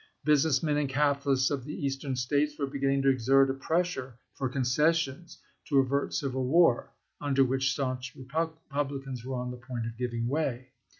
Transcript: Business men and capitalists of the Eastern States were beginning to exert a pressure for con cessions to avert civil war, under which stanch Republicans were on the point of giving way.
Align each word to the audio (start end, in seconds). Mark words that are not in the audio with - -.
Business 0.23 0.63
men 0.63 0.77
and 0.77 0.89
capitalists 0.89 1.51
of 1.51 1.63
the 1.63 1.75
Eastern 1.75 2.15
States 2.15 2.57
were 2.57 2.65
beginning 2.65 3.03
to 3.03 3.09
exert 3.09 3.51
a 3.51 3.53
pressure 3.53 4.15
for 4.33 4.49
con 4.49 4.63
cessions 4.63 5.37
to 5.69 5.77
avert 5.77 6.11
civil 6.11 6.43
war, 6.43 6.91
under 7.21 7.43
which 7.43 7.71
stanch 7.73 8.15
Republicans 8.15 9.23
were 9.23 9.35
on 9.35 9.51
the 9.51 9.57
point 9.57 9.85
of 9.85 9.97
giving 9.99 10.27
way. 10.27 10.69